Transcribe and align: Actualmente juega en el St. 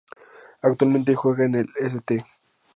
Actualmente 0.63 1.13
juega 1.13 1.45
en 1.45 1.53
el 1.53 1.69
St. 1.79 2.25